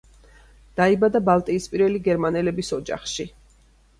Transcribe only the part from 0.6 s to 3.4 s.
დაიბადა ბალტიისპირელი გერმანელების ოჯახში.